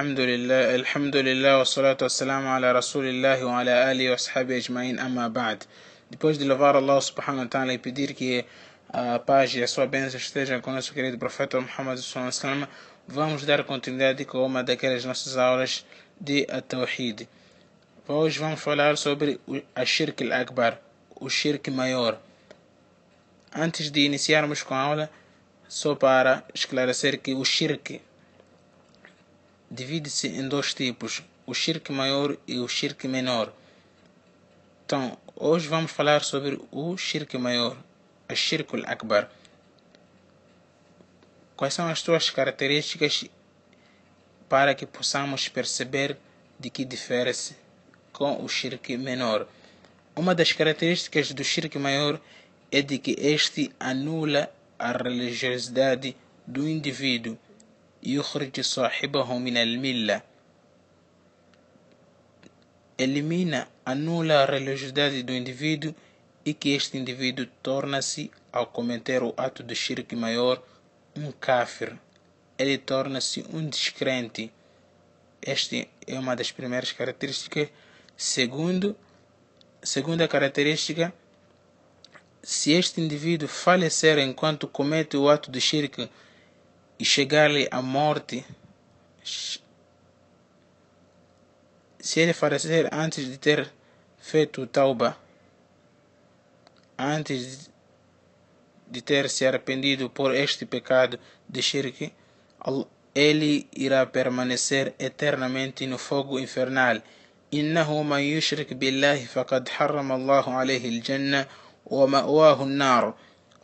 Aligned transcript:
الحمد 0.00 0.20
لله 0.20 0.74
الحمد 0.74 1.16
لله 1.16 1.58
والصلاة 1.58 1.96
والسلام 2.02 2.46
على 2.46 2.72
رسول 2.72 3.06
الله 3.06 3.44
وعلى 3.44 3.90
آله 3.92 4.12
وصحبه 4.12 4.56
أجمعين 4.56 4.98
أما 4.98 5.28
بعد 5.28 5.64
depois 6.08 6.38
de 6.38 6.44
louvar 6.44 6.76
Allah 6.76 7.00
subhanahu 7.00 7.42
wa 7.42 7.48
ta'ala 7.48 7.72
e 7.74 7.78
pedir 7.78 8.14
que 8.14 8.44
a 8.88 9.18
paz 9.18 9.52
e 9.56 9.60
a 9.60 9.66
sua 9.66 9.86
bênção 9.88 10.16
estejam 10.20 10.60
com 10.60 10.70
o 10.70 10.74
nosso 10.74 10.94
querido 10.94 11.18
profeta 11.18 11.60
Muhammad 11.60 11.98
sallallahu 11.98 12.68
vamos 13.08 13.44
dar 13.44 13.64
continuidade 13.64 14.24
com 14.24 14.46
uma 14.46 14.62
daquelas 14.62 15.04
nossas 15.04 15.36
aulas 15.36 15.84
de 16.20 16.46
Tawhid. 16.68 17.28
Hoje 18.06 18.38
vamos 18.38 18.60
falar 18.60 18.96
sobre 18.96 19.40
a 19.74 19.84
Shirk 19.84 20.22
al-Akbar, 20.22 20.78
o 21.16 21.28
Shirk 21.28 21.72
maior. 21.72 22.20
Antes 23.52 23.90
de 23.90 24.02
iniciarmos 24.02 24.62
com 24.62 24.74
a 24.74 24.80
aula, 24.80 25.10
só 25.68 25.96
para 25.96 26.44
esclarecer 26.54 27.18
que 27.18 27.34
o 27.34 27.44
Shirk 27.44 28.00
divide-se 29.70 30.28
em 30.28 30.48
dois 30.48 30.72
tipos, 30.72 31.22
o 31.46 31.54
Shirk 31.54 31.92
maior 31.92 32.36
e 32.46 32.58
o 32.58 32.68
Shirk 32.68 33.06
menor. 33.06 33.52
Então, 34.84 35.18
hoje 35.36 35.68
vamos 35.68 35.90
falar 35.90 36.22
sobre 36.22 36.60
o 36.70 36.96
Shirk 36.96 37.36
maior, 37.36 37.76
a 38.28 38.34
Shirk 38.34 38.74
al-Akbar. 38.74 39.30
Quais 41.56 41.74
são 41.74 41.88
as 41.88 42.00
suas 42.00 42.30
características 42.30 43.24
para 44.48 44.74
que 44.74 44.86
possamos 44.86 45.48
perceber 45.48 46.16
de 46.58 46.70
que 46.70 46.84
difere-se 46.84 47.56
com 48.12 48.42
o 48.42 48.48
Shirk 48.48 48.96
menor? 48.96 49.46
Uma 50.16 50.34
das 50.34 50.52
características 50.52 51.32
do 51.32 51.44
Shirk 51.44 51.78
maior 51.78 52.20
é 52.70 52.80
de 52.80 52.98
que 52.98 53.14
este 53.18 53.70
anula 53.78 54.50
a 54.78 54.92
religiosidade 54.92 56.16
do 56.46 56.68
indivíduo 56.68 57.38
يخرج 58.03 58.61
صاحبه 58.61 59.37
من 59.37 59.57
الملة 59.57 60.21
elimina, 62.97 63.67
anula 63.85 64.43
a 64.43 64.45
religiosidade 64.45 65.23
do 65.23 65.33
indivíduo 65.33 65.95
e 66.45 66.53
que 66.53 66.75
este 66.75 66.97
indivíduo 66.97 67.47
torna-se, 67.61 68.31
ao 68.51 68.67
cometer 68.67 69.23
o 69.23 69.33
ato 69.37 69.63
de 69.63 69.75
shirk 69.75 70.15
maior, 70.15 70.61
um 71.15 71.31
kafir. 71.31 71.97
Ele 72.57 72.77
torna-se 72.77 73.45
um 73.51 73.67
descrente. 73.67 74.51
Esta 75.41 75.75
é 76.07 76.19
uma 76.19 76.35
das 76.35 76.51
primeiras 76.51 76.91
características. 76.91 77.69
Segundo, 78.15 78.95
segunda 79.81 80.27
característica, 80.27 81.13
se 82.41 82.73
este 82.73 83.01
indivíduo 83.01 83.47
falecer 83.47 84.19
enquanto 84.19 84.67
comete 84.67 85.17
o 85.17 85.29
ato 85.29 85.49
de 85.49 85.59
shirk 85.59 86.09
e 86.99 87.05
chegar-lhe 87.05 87.67
a 87.71 87.81
morte, 87.81 88.45
se 91.99 92.19
ele 92.19 92.33
falecer 92.33 92.89
antes 92.91 93.25
de 93.25 93.37
ter 93.37 93.71
feito 94.19 94.65
tauba, 94.67 95.17
antes 96.97 97.69
de 98.87 99.01
ter 99.01 99.29
se 99.29 99.45
arrependido 99.45 100.09
por 100.09 100.35
este 100.35 100.65
pecado 100.65 101.19
de 101.47 101.61
shirk, 101.61 102.13
ele 103.15 103.67
irá 103.73 104.05
permanecer 104.05 104.95
eternamente 104.99 105.87
no 105.87 105.97
fogo 105.97 106.39
infernal. 106.39 107.01
إنه 107.53 108.03
من 108.03 108.19
يشرك 108.19 108.73
بالله 108.73 109.25
فقد 109.25 109.69
حرم 109.69 110.11
الله 110.11 110.53
عليه 110.53 110.89
الجنة 110.89 111.47
ومأواه 111.85 112.63
النار. 112.63 113.15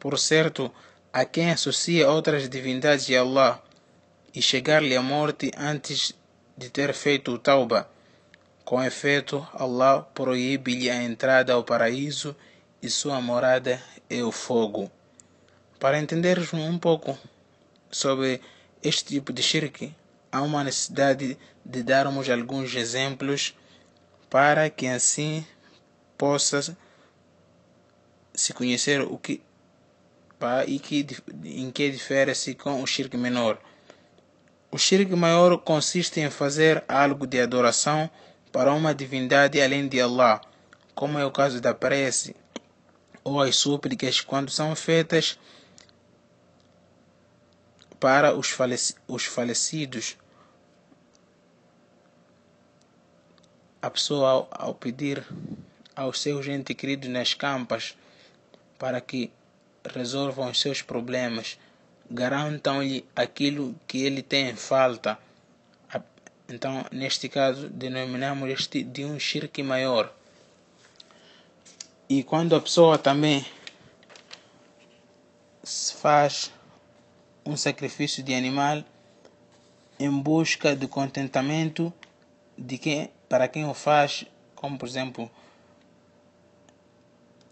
Por 0.00 0.18
certo, 0.18 0.72
a 1.11 1.25
quem 1.25 1.51
associa 1.51 2.09
outras 2.09 2.47
divindades 2.47 3.09
a 3.09 3.21
Allah 3.21 3.63
e 4.33 4.41
chegar-lhe 4.41 4.95
a 4.95 5.01
morte 5.01 5.51
antes 5.57 6.13
de 6.55 6.69
ter 6.69 6.93
feito 6.93 7.31
o 7.31 7.39
tauba. 7.39 7.89
Com 8.63 8.83
efeito, 8.83 9.47
Allah 9.53 10.03
proíbe-lhe 10.13 10.89
a 10.89 11.01
entrada 11.01 11.53
ao 11.53 11.63
paraíso 11.63 12.35
e 12.81 12.89
sua 12.89 13.19
morada 13.19 13.81
é 14.09 14.23
o 14.23 14.31
fogo. 14.31 14.91
Para 15.79 15.99
entendermos 15.99 16.53
um 16.53 16.77
pouco 16.77 17.17
sobre 17.89 18.39
este 18.83 19.05
tipo 19.05 19.33
de 19.33 19.41
shirk, 19.41 19.93
há 20.31 20.41
uma 20.41 20.63
necessidade 20.63 21.37
de 21.65 21.83
darmos 21.83 22.29
alguns 22.29 22.75
exemplos 22.75 23.55
para 24.29 24.69
que 24.69 24.85
assim 24.85 25.45
possa 26.17 26.77
se 28.33 28.53
conhecer 28.53 29.01
o 29.01 29.17
que 29.17 29.41
e 30.67 30.79
que, 30.79 31.05
em 31.43 31.69
que 31.71 31.89
difere-se 31.89 32.55
com 32.55 32.81
o 32.81 32.87
shirk 32.87 33.15
menor. 33.17 33.59
O 34.71 34.77
shirk 34.77 35.13
maior 35.15 35.57
consiste 35.57 36.19
em 36.19 36.29
fazer 36.29 36.83
algo 36.87 37.25
de 37.27 37.41
adoração 37.41 38.09
para 38.51 38.73
uma 38.73 38.93
divindade 38.93 39.61
além 39.61 39.87
de 39.87 39.99
Allah, 39.99 40.41
como 40.95 41.17
é 41.19 41.25
o 41.25 41.31
caso 41.31 41.59
da 41.59 41.73
prece 41.73 42.35
ou 43.23 43.41
as 43.41 43.55
súplicas 43.55 44.21
quando 44.21 44.49
são 44.49 44.75
feitas 44.75 45.37
para 47.99 48.33
os, 48.33 48.49
faleci 48.49 48.95
os 49.07 49.25
falecidos. 49.25 50.17
A 53.81 53.89
pessoa, 53.89 54.29
ao, 54.29 54.49
ao 54.51 54.73
pedir 54.73 55.25
aos 55.95 56.21
seus 56.21 56.47
entes 56.47 56.75
queridos 56.75 57.09
nas 57.09 57.33
campas 57.33 57.97
para 58.77 59.01
que 59.01 59.31
resolvam 59.85 60.49
os 60.49 60.59
seus 60.59 60.81
problemas, 60.81 61.57
garantam-lhe 62.09 63.05
aquilo 63.15 63.75
que 63.87 64.03
ele 64.03 64.21
tem 64.21 64.49
em 64.49 64.55
falta. 64.55 65.17
Então, 66.47 66.83
neste 66.91 67.29
caso, 67.29 67.69
denominamos 67.69 68.49
este 68.49 68.83
de 68.83 69.05
um 69.05 69.19
shirk 69.19 69.61
maior. 69.61 70.11
E 72.09 72.23
quando 72.23 72.55
a 72.55 72.59
pessoa 72.59 72.97
também 72.97 73.45
faz 76.01 76.51
um 77.45 77.55
sacrifício 77.55 78.23
de 78.23 78.33
animal 78.33 78.83
em 79.99 80.09
busca 80.09 80.75
do 80.75 80.87
contentamento 80.87 81.93
de 82.57 82.79
quem, 82.79 83.11
para 83.27 83.47
quem 83.47 83.65
o 83.65 83.73
faz, 83.75 84.25
como 84.55 84.77
por 84.77 84.87
exemplo, 84.87 85.29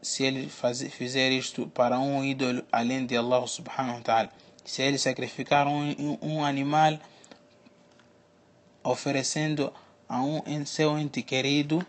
se 0.00 0.24
ele 0.24 0.48
fazer, 0.48 0.90
fizer 0.90 1.30
isto 1.30 1.66
para 1.68 1.98
um 1.98 2.24
ídolo 2.24 2.62
além 2.70 3.04
de 3.06 3.16
Allah 3.16 3.46
subhanahu 3.46 3.96
wa 3.96 4.02
ta'ala. 4.02 4.30
Se 4.64 4.82
ele 4.82 4.98
sacrificar 4.98 5.66
um, 5.66 6.18
um 6.20 6.44
animal 6.44 6.98
oferecendo 8.82 9.72
a 10.08 10.22
um 10.22 10.64
seu 10.64 10.98
ente 10.98 11.22
querido, 11.22 11.84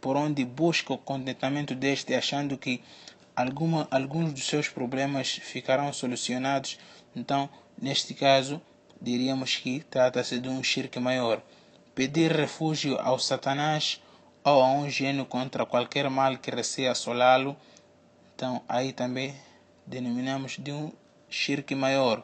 por 0.00 0.16
onde 0.16 0.44
busca 0.44 0.92
o 0.92 0.98
contentamento 0.98 1.74
deste, 1.74 2.14
achando 2.14 2.56
que 2.58 2.82
alguma, 3.34 3.88
alguns 3.90 4.32
dos 4.32 4.46
seus 4.46 4.68
problemas 4.68 5.30
ficarão 5.42 5.92
solucionados, 5.92 6.78
então, 7.14 7.48
neste 7.80 8.14
caso, 8.14 8.60
diríamos 9.00 9.56
que 9.56 9.80
trata-se 9.90 10.38
de 10.38 10.48
um 10.48 10.62
shirk 10.62 10.98
maior. 11.00 11.40
Pedir 11.94 12.30
refúgio 12.30 12.98
ao 13.00 13.18
Satanás 13.18 14.00
ou 14.46 14.62
a 14.62 14.70
um 14.70 14.88
gênio 14.88 15.26
contra 15.26 15.66
qualquer 15.66 16.08
mal 16.08 16.38
que 16.38 16.52
receia 16.52 16.92
assolá-lo, 16.92 17.56
então 18.32 18.62
aí 18.68 18.92
também 18.92 19.34
denominamos 19.84 20.56
de 20.56 20.70
um 20.70 20.92
shirk 21.28 21.74
maior. 21.74 22.22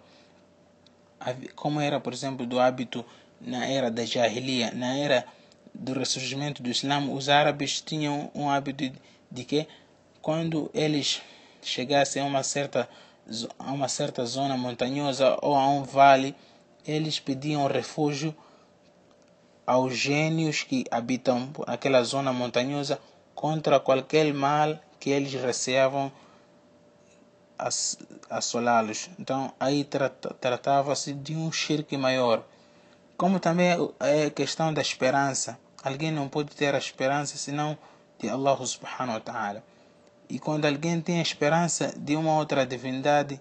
Como 1.57 1.81
era, 1.81 1.99
por 1.99 2.13
exemplo, 2.13 2.47
do 2.47 2.61
hábito 2.61 3.05
na 3.41 3.67
era 3.67 3.91
da 3.91 4.05
Jahiliya, 4.05 4.71
na 4.71 4.97
era 4.97 5.27
do 5.75 5.95
ressurgimento 5.95 6.63
do 6.63 6.71
Islã, 6.71 7.01
os 7.11 7.29
árabes 7.29 7.81
tinham 7.81 8.31
um 8.37 8.49
hábito 8.49 8.93
de, 9.29 9.45
que 9.45 9.67
quando 10.21 10.71
eles 10.73 11.21
chegassem 11.61 12.23
a 12.23 12.25
uma 12.25 12.45
certa 12.45 12.89
a 13.59 13.73
uma 13.73 13.89
certa 13.89 14.25
zona 14.25 14.57
montanhosa 14.57 15.39
ou 15.43 15.57
a 15.57 15.69
um 15.69 15.83
vale, 15.83 16.37
eles 16.87 17.19
pediam 17.19 17.67
refúgio 17.67 18.33
aos 19.67 19.97
gênios 19.97 20.63
que 20.63 20.85
habitam 20.91 21.51
aquela 21.67 22.03
zona 22.03 22.33
montanhosa 22.33 22.99
contra 23.35 23.81
qualquer 23.81 24.33
mal 24.35 24.79
que 24.99 25.11
eles 25.11 25.33
receavam 25.35 26.13
assolá-los. 28.29 29.11
Então 29.19 29.53
aí 29.59 29.85
tratava-se 30.41 31.13
de 31.13 31.35
um 31.37 31.51
shirk 31.53 31.97
maior. 31.97 32.45
Como 33.17 33.39
também 33.39 33.69
é 34.01 34.31
questão 34.31 34.73
da 34.73 34.81
esperança. 34.81 35.59
Alguém 35.83 36.11
não 36.11 36.29
pode 36.29 36.55
ter 36.55 36.75
a 36.75 36.79
esperança 36.79 37.37
senão 37.37 37.77
de 38.19 38.29
Allah 38.29 38.57
subhanahu 38.65 39.15
wa 39.15 39.21
ta'ala. 39.21 39.65
E 40.29 40.39
quando 40.39 40.65
alguém 40.65 41.01
tem 41.01 41.19
a 41.19 41.23
esperança 41.23 41.93
de 41.97 42.17
uma 42.17 42.37
outra 42.37 42.65
divindade, 42.65 43.41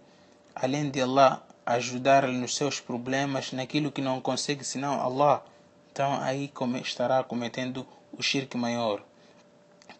além 0.56 0.90
de 0.90 1.02
Allah 1.02 1.42
ajudar-lhe 1.66 2.38
nos 2.38 2.56
seus 2.56 2.80
problemas, 2.80 3.52
naquilo 3.54 3.92
que 3.92 4.02
não 4.02 4.20
consegue 4.20 4.64
senão 4.64 5.00
Allah, 5.00 5.44
então 5.92 6.20
aí 6.22 6.52
estará 6.82 7.24
cometendo 7.24 7.86
o 8.12 8.24
shirk 8.24 8.56
maior. 8.58 9.04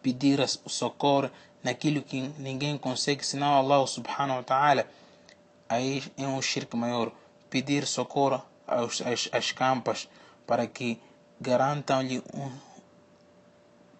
Pedir 0.02 0.40
o 0.40 0.68
socorro 0.68 1.30
naquilo 1.62 2.02
que 2.02 2.20
ninguém 2.38 2.78
consegue 2.78 3.24
senão 3.24 3.54
Allah 3.54 3.86
subhanahu 3.86 4.38
wa 4.38 4.42
ta'ala. 4.42 4.86
Aí 5.68 6.02
é 6.16 6.26
um 6.26 6.40
shirk 6.40 6.74
maior. 6.76 7.12
Pedir 7.50 7.86
socorro 7.86 8.42
as, 8.66 9.02
as, 9.02 9.28
as 9.32 9.52
campas 9.52 10.08
para 10.46 10.66
que 10.66 10.98
garantam-lhe 11.40 12.22
um, 12.34 12.50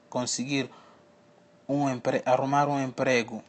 conseguir 0.09 0.71
um 1.69 1.89
empre, 1.91 2.23
arrumar 2.25 2.69
um 2.69 2.83
emprego. 2.83 3.45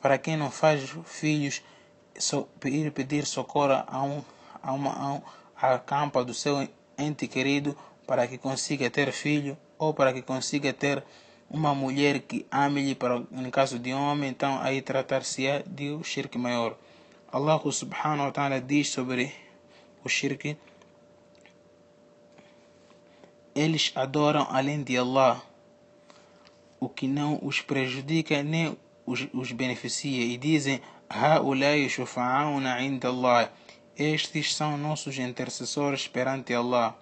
Para 0.00 0.18
quem 0.18 0.36
não 0.36 0.50
faz 0.50 0.88
filhos, 1.04 1.62
so, 2.18 2.48
ir 2.64 2.92
pedir 2.92 3.26
socorro 3.26 3.72
a, 3.86 4.02
um, 4.02 4.22
a, 4.62 4.72
uma, 4.72 4.92
a, 4.92 5.12
um, 5.14 5.22
a 5.60 5.78
campa 5.78 6.24
do 6.24 6.32
seu 6.32 6.68
ente 6.98 7.26
querido 7.28 7.76
para 8.06 8.26
que 8.26 8.38
consiga 8.38 8.88
ter 8.90 9.12
filho 9.12 9.56
ou 9.78 9.92
para 9.92 10.12
que 10.12 10.22
consiga 10.22 10.72
ter 10.72 11.04
uma 11.48 11.74
mulher 11.74 12.20
que 12.20 12.46
ame-lhe 12.50 12.94
para 12.94 13.20
no 13.30 13.50
caso 13.50 13.78
de 13.78 13.92
homem, 13.92 14.30
então 14.30 14.58
aí 14.60 14.82
tratar-se-á 14.82 15.62
de 15.66 15.92
um 15.92 16.02
shirk 16.02 16.36
maior. 16.38 16.76
Allah 17.30 17.60
subhanahu 17.70 18.26
wa 18.26 18.32
ta'ala 18.32 18.60
diz 18.60 18.88
sobre 18.88 19.32
o 20.04 20.08
shirk 20.08 20.56
eles 23.56 23.90
adoram 23.94 24.46
além 24.50 24.82
de 24.82 24.98
Allah, 24.98 25.42
o 26.78 26.90
que 26.90 27.08
não 27.08 27.38
os 27.42 27.62
prejudica 27.62 28.42
nem 28.42 28.76
os, 29.06 29.26
os 29.32 29.50
beneficia, 29.50 30.22
e 30.22 30.36
dizem: 30.36 30.80
Ha'ulai 31.08 31.88
shufa'auna 31.88 32.82
inda 32.82 33.08
Allah 33.08 33.50
estes 33.98 34.54
são 34.54 34.76
nossos 34.76 35.18
intercessores 35.18 36.06
perante 36.06 36.54
Allah 36.54 36.96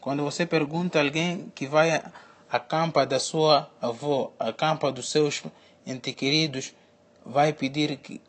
quando 0.00 0.22
você 0.22 0.46
pergunta 0.46 0.98
a 0.98 1.02
alguém 1.02 1.52
que 1.54 1.66
vai 1.66 2.00
à 2.50 2.58
campa 2.58 3.04
da 3.04 3.18
sua 3.18 3.68
avó, 3.78 4.32
à 4.38 4.52
campa 4.52 4.90
dos 4.92 5.10
seus 5.10 5.42
entes 5.86 6.14
queridos, 6.14 6.72
vai 7.26 7.52
pedir 7.52 7.96
que, 7.96 8.20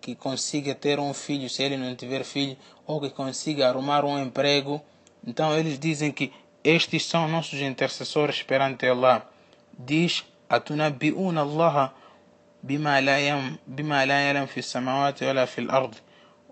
que 0.00 0.14
consiga 0.14 0.74
ter 0.74 1.00
um 1.00 1.14
filho, 1.14 1.48
se 1.48 1.62
ele 1.62 1.76
não 1.76 1.96
tiver 1.96 2.22
filho, 2.22 2.56
ou 2.86 3.00
que 3.00 3.10
consiga 3.10 3.68
arrumar 3.68 4.04
um 4.04 4.22
emprego. 4.22 4.80
Então 5.26 5.56
eles 5.58 5.78
dizem 5.78 6.12
que 6.12 6.32
estes 6.62 7.06
são 7.06 7.26
nossos 7.26 7.60
intercessores 7.60 8.42
perante 8.42 8.86
Allah. 8.86 9.28
Diz: 9.76 10.22
Atunabi'una 10.48 11.40
Allah 11.40 11.94
bima 12.62 13.00
la 13.00 13.18
yalam 13.18 14.46
fi 14.46 14.62
samawati 14.62 15.24
wala 15.24 15.46
fil 15.46 15.70
ard. 15.70 15.96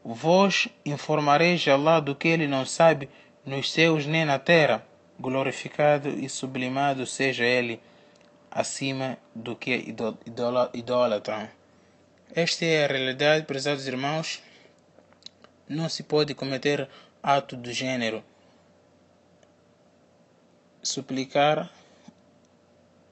Vós 0.04 0.69
informareis 0.84 1.66
Allah 1.69 2.00
do 2.00 2.14
que 2.14 2.28
ele 2.28 2.49
não 2.49 2.66
sabe 2.66 3.08
nos 3.44 3.70
céus 3.70 4.06
nem 4.06 4.25
na 4.25 4.38
terra, 4.38 4.84
glorificado 5.19 6.08
e 6.08 6.28
sublimado 6.28 7.06
seja 7.06 7.44
Ele 7.44 7.81
acima 8.50 9.16
do 9.34 9.54
que 9.54 9.94
idolatram. 10.75 11.49
Esta 12.34 12.64
é 12.64 12.84
a 12.84 12.88
realidade, 12.88 13.46
prezados 13.46 13.87
irmãos. 13.87 14.43
Não 15.69 15.88
se 15.88 16.02
pode 16.02 16.34
cometer 16.34 16.88
ato 17.22 17.56
do 17.56 17.72
gênero. 17.72 18.22
Suplicar 20.82 21.70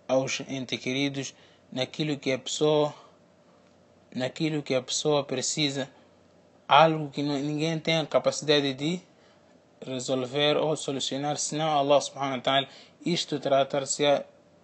aos 0.09 0.41
entes 0.49 0.81
queridos 0.81 1.35
naquilo 1.71 2.19
que 2.19 2.33
a 2.33 2.39
pessoa 2.39 2.93
naquilo 4.13 4.61
que 4.61 4.75
a 4.75 4.83
pessoa 4.83 5.23
precisa, 5.23 5.89
algo 6.70 7.10
que 7.10 7.22
ninguém 7.22 7.80
tem 7.80 8.00
a 8.00 8.06
capacidade 8.06 8.74
de 8.74 9.02
resolver 9.86 10.58
ou 10.58 10.76
solucionar, 10.76 11.38
senão 11.38 11.78
Allah 11.78 12.02
subhanahu 12.02 12.38
wa 12.38 12.42
ta'ala, 12.42 12.68
isto 13.06 13.40
tratar-se 13.40 14.04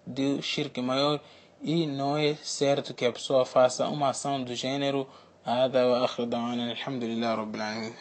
de 0.06 0.42
shirk 0.42 0.82
maior 0.82 1.20
e 1.62 1.86
não 1.86 2.18
é 2.18 2.36
certo 2.36 2.94
que 2.94 3.06
a 3.06 3.12
pessoa 3.12 3.46
faça 3.46 3.88
uma 3.88 4.10
ação 4.10 4.44
do 4.44 4.56
gênero 4.56 5.08
هذا 5.44 5.86
وآخر 5.86 6.24
دعوانا 6.24 6.72
الحمد 6.72 7.04
لله 7.04 7.36
رب 7.36 7.56
العالمين 7.56 7.94